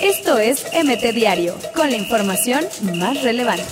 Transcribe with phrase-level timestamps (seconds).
[0.00, 3.64] Esto es MT Diario, con la información más relevante.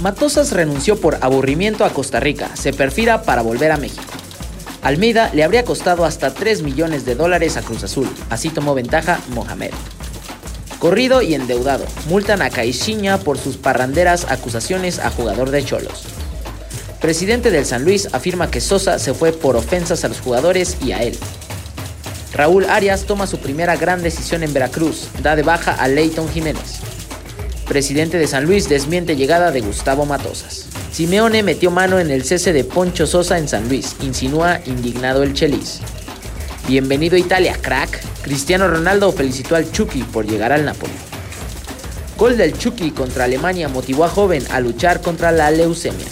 [0.00, 4.04] Matosas renunció por aburrimiento a Costa Rica, se perfila para volver a México.
[4.82, 9.20] Almeida le habría costado hasta 3 millones de dólares a Cruz Azul, así tomó ventaja
[9.28, 9.70] Mohamed.
[10.78, 16.04] Corrido y endeudado, multan a Caixinha por sus parranderas acusaciones a jugador de Cholos.
[17.00, 20.92] Presidente del San Luis afirma que Sosa se fue por ofensas a los jugadores y
[20.92, 21.18] a él.
[22.34, 26.80] Raúl Arias toma su primera gran decisión en Veracruz, da de baja a Leighton Jiménez.
[27.68, 30.66] Presidente de San Luis desmiente llegada de Gustavo Matosas.
[30.90, 35.32] Simeone metió mano en el cese de Poncho Sosa en San Luis, insinúa indignado el
[35.32, 35.78] Chelis.
[36.66, 38.02] Bienvenido a Italia, crack.
[38.22, 40.92] Cristiano Ronaldo felicitó al Chucky por llegar al Napoli.
[42.18, 46.08] Gol del Chucky contra Alemania motivó a joven a luchar contra la leucemia.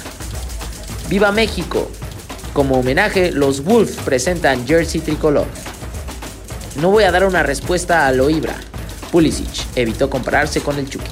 [1.09, 1.91] ¡Viva México!
[2.53, 5.47] Como homenaje, los Wolves presentan jersey tricolor.
[6.77, 8.57] No voy a dar una respuesta a lo Ibra.
[9.11, 11.05] Pulisic evitó compararse con el Chucky.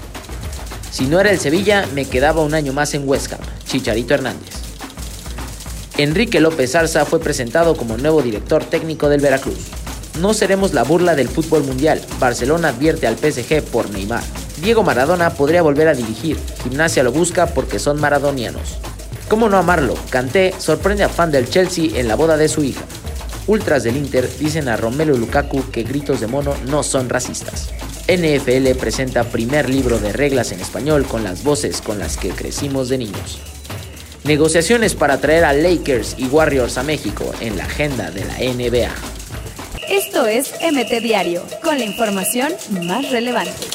[0.90, 3.38] Si no era el Sevilla, me quedaba un año más en Huesca.
[3.66, 4.54] Chicharito Hernández.
[5.98, 9.58] Enrique López Arza fue presentado como nuevo director técnico del Veracruz.
[10.18, 12.00] No seremos la burla del fútbol mundial.
[12.18, 14.22] Barcelona advierte al PSG por Neymar.
[14.62, 16.38] Diego Maradona podría volver a dirigir.
[16.62, 18.78] Gimnasia lo busca porque son maradonianos.
[19.28, 19.94] ¿Cómo no amarlo?
[20.08, 22.82] Canté sorprende a fan del Chelsea en la boda de su hija.
[23.50, 27.70] Ultras del Inter dicen a Romelu Lukaku que gritos de mono no son racistas.
[28.06, 32.88] NFL presenta primer libro de reglas en español con las voces con las que crecimos
[32.88, 33.40] de niños.
[34.22, 38.94] Negociaciones para traer a Lakers y Warriors a México en la agenda de la NBA.
[39.90, 43.66] Esto es MT Diario, con la información más relevante.